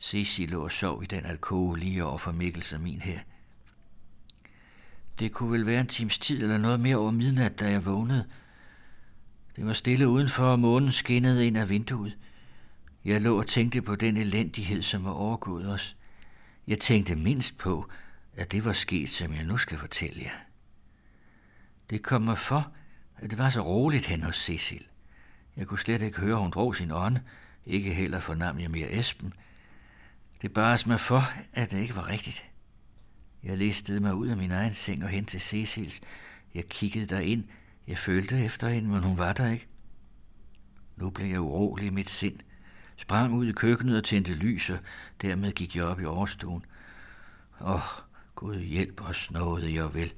[0.00, 3.18] Cecil lå og sov i den alkove lige over for Mikkels og min her.
[5.18, 8.26] Det kunne vel være en times tid eller noget mere over midnat, da jeg vågnede.
[9.56, 12.16] Det var stille udenfor, og månen skinnede ind af vinduet.
[13.04, 15.96] Jeg lå og tænkte på den elendighed, som var overgået os.
[16.66, 17.88] Jeg tænkte mindst på,
[18.36, 20.38] at det var sket, som jeg nu skal fortælle jer.
[21.90, 22.72] Det kom mig for,
[23.16, 24.86] at det var så roligt hen hos Cecil.
[25.56, 27.18] Jeg kunne slet ikke høre, hun drog sin ånd.
[27.66, 29.32] Ikke heller fornam jeg mere Esben.
[30.42, 31.22] Det bare mig for,
[31.52, 32.44] at det ikke var rigtigt.
[33.42, 36.00] Jeg listede mig ud af min egen seng og hen til Cecils.
[36.54, 37.44] Jeg kiggede der ind.
[37.86, 39.66] Jeg følte efter hende, men hun var der ikke.
[40.96, 42.38] Nu blev jeg urolig i mit sind.
[42.96, 44.78] Sprang ud i køkkenet og tændte lys, og
[45.22, 46.64] dermed gik jeg op i overstuen.
[47.60, 47.80] Åh, oh,
[48.34, 50.12] Gud hjælp os, nåede jeg vel.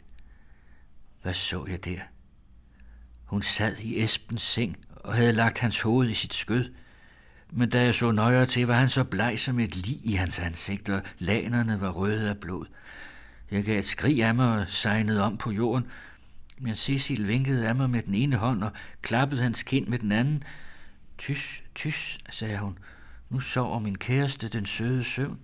[1.22, 2.00] Hvad så jeg der?
[3.24, 6.74] Hun sad i Esbens seng og havde lagt hans hoved i sit skød.
[7.52, 10.38] Men da jeg så nøjere til, var han så bleg som et lig i hans
[10.38, 12.66] ansigt, og lanerne var røde af blod.
[13.50, 15.86] Jeg gav et skrig af mig og sejnede om på jorden,
[16.58, 18.70] men Cecil vinkede af mig med den ene hånd og
[19.02, 20.42] klappede hans kind med den anden.
[21.18, 22.78] Tys, tys, sagde hun.
[23.30, 25.38] Nu sover min kæreste den søde søvn.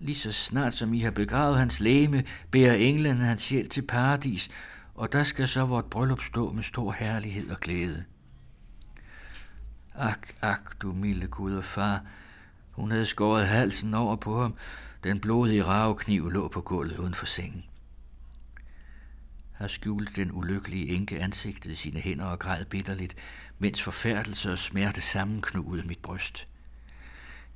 [0.00, 4.48] Lige så snart som I har begravet hans læme, bærer englene hans sjæl til paradis,
[4.94, 8.04] og der skal så vort bryllup stå med stor herlighed og glæde.
[10.00, 12.02] Ak, ak, du milde Gud og far.
[12.72, 14.54] Hun havde skåret halsen over på ham.
[15.04, 17.64] Den blodige ravekniv lå på gulvet uden for sengen.
[19.58, 23.16] Her skjulte den ulykkelige enke ansigtet i sine hænder og græd bitterligt,
[23.58, 26.46] mens forfærdelse og smerte sammenknugede mit bryst.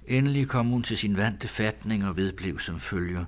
[0.06, 3.24] Endelig kom hun til sin vante fatning og vedblev som følger.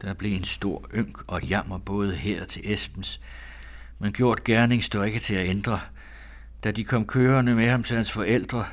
[0.00, 3.20] Der blev en stor ynk og jammer både her til Espens,
[3.98, 5.80] men gjort gerning står ikke til at ændre.
[6.64, 8.66] Da de kom kørende med ham til hans forældre,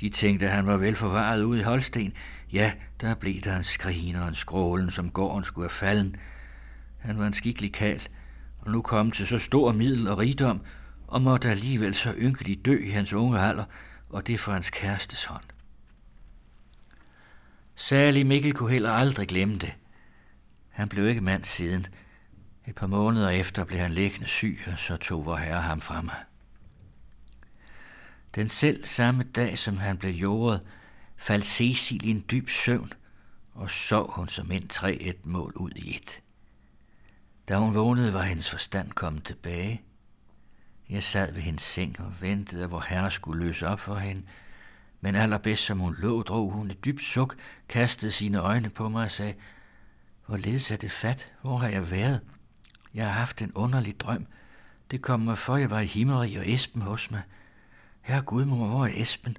[0.00, 2.12] de tænkte, at han var velforvaret ude i Holsten.
[2.52, 6.16] Ja, der blev der en skrin og en skrålen, som gården skulle have falden.
[6.98, 8.08] Han var en skikkelig kal,
[8.58, 10.60] og nu kom til så stor middel og rigdom,
[11.06, 13.64] og måtte alligevel så ynkeligt dø i hans unge alder,
[14.10, 15.44] og det for hans kærestes hånd.
[17.74, 19.72] Særlig Mikkel kunne heller aldrig glemme det.
[20.70, 21.86] Han blev ikke mand siden.
[22.66, 26.02] Et par måneder efter blev han liggende syg, og så tog vor herre ham fra
[26.02, 26.14] mig.
[28.36, 30.66] Den selv samme dag, som han blev jordet,
[31.16, 32.92] faldt Cecil i en dyb søvn,
[33.54, 36.20] og sov hun som en tre et mål ud i et.
[37.48, 39.82] Da hun vågnede, var hendes forstand kommet tilbage.
[40.90, 44.22] Jeg sad ved hendes seng og ventede, at vor herre skulle løse op for hende,
[45.00, 47.36] men allerbedst som hun lå, drog hun et dybt suk,
[47.68, 49.34] kastede sine øjne på mig og sagde,
[50.26, 51.32] Hvorledes er det fat?
[51.42, 52.20] Hvor har jeg været?
[52.94, 54.26] Jeg har haft en underlig drøm.
[54.90, 57.22] Det kom mig for, jeg var i Himmerig og Esben hos mig.
[58.06, 59.36] Herre Gudmor, hvor er Esben?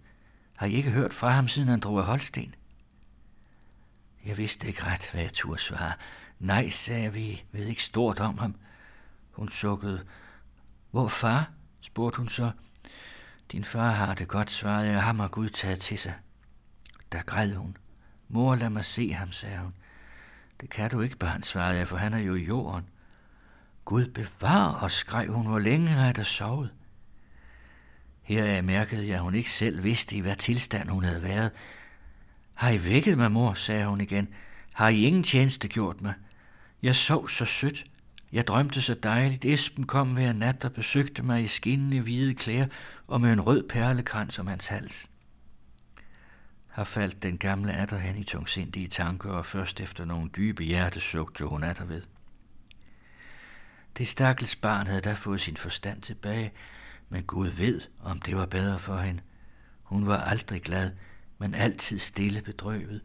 [0.56, 2.56] Har I ikke hørt fra ham, siden han drog af Holsten?
[4.25, 5.93] Jeg vidste ikke ret, hvad jeg turde svare.
[6.39, 8.56] Nej, sagde vi, ved ikke stort om ham.
[9.32, 10.06] Hun sukkede.
[10.91, 11.51] Hvor far?
[11.82, 12.51] spurgte hun så.
[13.51, 15.03] Din far har det godt, svarede jeg.
[15.03, 16.13] Ham har Gud taget til sig.
[17.12, 17.77] Der græd hun.
[18.27, 19.73] Mor, lad mig se ham, sagde hun.
[20.62, 22.86] Det kan du ikke, barn, svarede jeg, for han er jo i jorden.
[23.86, 25.47] Gud bevar os, skreg hun.
[25.47, 26.71] Hvor længe har jeg der sovet?
[28.27, 31.51] Her mærkede jeg, at hun ikke selv vidste, i hvad tilstand hun havde været.
[32.53, 34.27] Har I vækket mig, mor, sagde hun igen.
[34.73, 36.13] Har I ingen tjeneste gjort mig?
[36.81, 37.85] Jeg sov så sødt.
[38.31, 39.45] Jeg drømte så dejligt.
[39.45, 42.67] Esben kom hver nat og besøgte mig i skinnende hvide klæder
[43.07, 45.09] og med en rød perlekrans om hans hals.
[46.67, 51.35] Har faldt den gamle atter hen i tungsindige tanker, og først efter nogle dybe hjertesuk
[51.35, 52.01] tog hun atter ved.
[53.97, 56.51] Det stakkels barn havde da fået sin forstand tilbage,
[57.10, 59.22] men Gud ved, om det var bedre for hende.
[59.84, 60.91] Hun var aldrig glad,
[61.38, 63.02] men altid stille bedrøvet,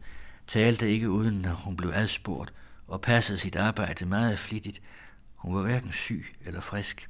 [0.47, 2.53] talte ikke uden, når hun blev adspurgt,
[2.87, 4.81] og passede sit arbejde meget flittigt.
[5.35, 7.09] Hun var hverken syg eller frisk.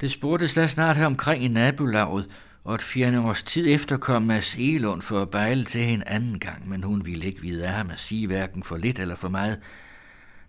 [0.00, 2.30] Det spurgtes da snart omkring i nabolaget,
[2.64, 6.38] og et fjerne års tid efter kom Mads Elund for at bejle til hende anden
[6.38, 9.28] gang, men hun ville ikke vide af ham at sige hverken for lidt eller for
[9.28, 9.60] meget.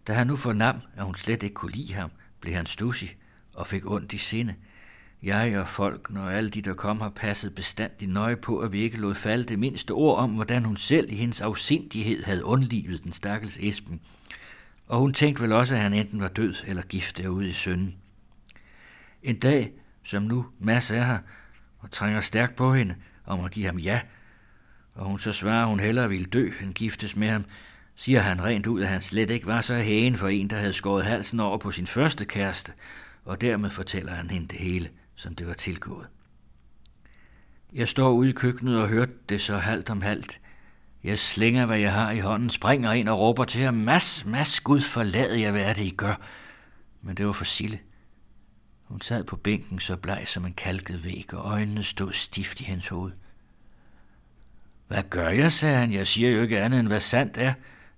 [0.07, 2.11] Da han nu fornam, at hun slet ikke kunne lide ham,
[2.41, 3.17] blev han stussig
[3.57, 4.55] og fik ondt i sinde.
[5.23, 8.79] Jeg og folk, når alle de, der kom, har passet bestandigt nøje på, at vi
[8.79, 13.03] ikke lod falde det mindste ord om, hvordan hun selv i hendes afsindighed havde undlivet
[13.03, 14.01] den stakkels Esben.
[14.87, 17.95] Og hun tænkte vel også, at han enten var død eller gift derude i sønnen.
[19.23, 19.71] En dag,
[20.03, 21.19] som nu Mads er her,
[21.79, 24.01] og trænger stærkt på hende, om at give ham ja,
[24.95, 27.45] og hun så svarer, at hun hellere ville dø end giftes med ham,
[27.95, 30.73] siger han rent ud, at han slet ikke var så hægen for en, der havde
[30.73, 32.71] skåret halsen over på sin første kæreste,
[33.27, 36.07] og dermed fortæller han hende det hele, som det var tilgået.
[37.73, 40.39] Jeg står ude i køkkenet og hørte det så halvt om halvt.
[41.03, 44.59] Jeg slænger, hvad jeg har i hånden, springer ind og råber til ham, Mads, Mads,
[44.59, 46.15] Gud forlad jeg, hvad er det, I gør?
[47.01, 47.79] Men det var for Sille.
[48.83, 52.63] Hun sad på bænken så bleg som en kalket væg, og øjnene stod stift i
[52.63, 53.11] hendes hoved.
[54.87, 55.93] Hvad gør jeg, sagde han.
[55.93, 57.53] Jeg siger jo ikke andet end, hvad sandt er.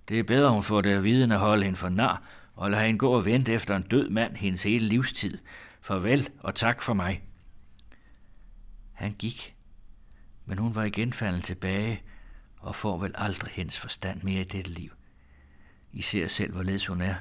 [0.08, 2.22] Det er bedre, hun får det at vide, end at holde hende for nar,
[2.60, 5.38] og lade hende gå og vente efter en død mand hendes hele livstid.
[5.80, 7.22] Farvel og tak for mig.
[8.92, 9.56] Han gik,
[10.46, 12.02] men hun var igen faldet tilbage
[12.58, 14.90] og får vel aldrig hendes forstand mere i dette liv.
[15.92, 17.14] I ser selv, hvorledes hun er.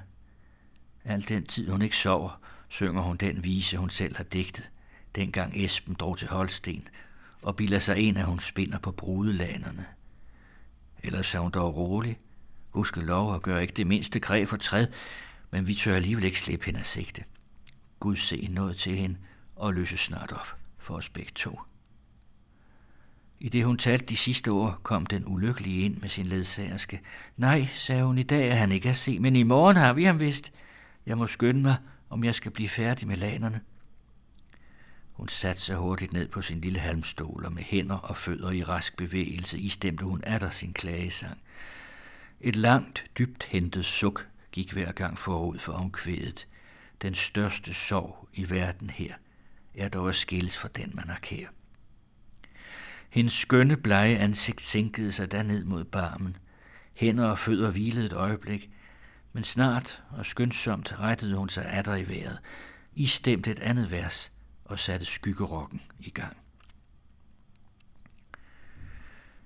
[1.03, 4.70] Al den tid, hun ikke sover, synger hun den vise, hun selv har digtet,
[5.16, 6.88] dengang Esben drog til Holsten,
[7.41, 9.86] og bilder sig en, at hun spinder på brudelanerne.
[11.03, 12.20] Ellers er hun dog rolig,
[12.70, 14.88] Husk lov og gør ikke det mindste greb for træd,
[15.52, 17.24] men vi tør alligevel ikke slippe hende af sigte.
[18.00, 19.18] Gud se noget til hende
[19.56, 21.60] og løse snart op for os begge to.
[23.39, 27.02] I det hun talte de sidste år, kom den ulykkelige ind med sin ledsagerske.
[27.38, 30.04] Nej, sagde hun, i dag er han ikke at se, men i morgen har vi
[30.04, 30.54] ham vist.
[31.06, 31.78] Jeg må skynde mig,
[32.10, 33.62] om jeg skal blive færdig med lanerne.
[35.14, 38.64] Hun satte sig hurtigt ned på sin lille halmstol, og med hænder og fødder i
[38.64, 41.38] rask bevægelse istemte hun atter sin klagesang.
[42.41, 46.47] Et langt, dybt hentet suk gik hver gang forud for omkvædet.
[47.02, 49.14] Den største sorg i verden her
[49.76, 51.47] er dog at skilles fra den, man har kær.
[53.10, 56.38] Hendes skønne, blege ansigt sænkede sig ned mod barmen.
[56.93, 58.70] Hænder og fødder hvilede et øjeblik,
[59.34, 62.39] men snart og skyndsomt rettede hun sig atter i vejret,
[62.95, 64.32] istemte et andet vers
[64.66, 66.38] og satte skyggerokken i gang.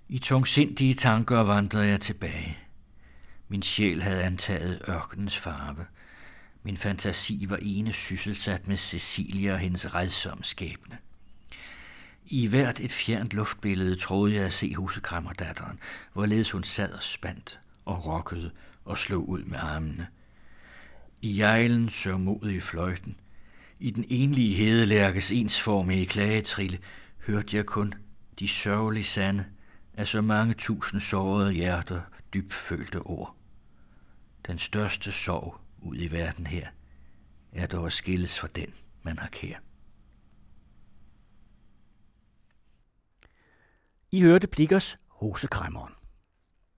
[0.09, 2.62] I tungsindige tanker vandrede jeg tilbage.
[3.53, 5.85] Min sjæl havde antaget ørkenens farve.
[6.63, 10.97] Min fantasi var ene sysselsat med Cecilia og hendes redsomme skæbne.
[12.25, 15.79] I hvert et fjernt luftbillede troede jeg at se husekrammerdatteren,
[16.13, 18.51] hvorledes hun sad og spændt og rokkede
[18.85, 20.07] og slog ud med armene.
[21.21, 23.15] I jejlen sørmodige fløjten,
[23.79, 26.79] i den enlige hedelærkes ensformige klagetrille,
[27.17, 27.93] hørte jeg kun
[28.39, 29.45] de sørgelige sande
[29.93, 32.01] af så mange tusind sårede hjerter
[32.33, 33.35] dybfølte ord.
[34.47, 36.67] Den største sorg ud i verden her,
[37.51, 39.59] er dog at skilles fra den, man har kær.
[44.11, 45.93] I hørte Plikkers Hosekræmmeren.